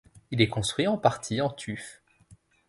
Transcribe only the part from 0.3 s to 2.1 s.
Il est construit en partie en tuf.